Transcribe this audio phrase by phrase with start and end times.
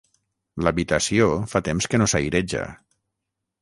[0.67, 2.69] L'habitació fa temps que no s'aireja